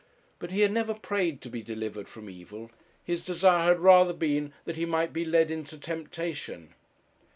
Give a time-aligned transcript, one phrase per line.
[0.39, 2.71] But he had never prayed to be delivered from evil.
[3.03, 6.73] His desire had rather been that he might be led into temptation.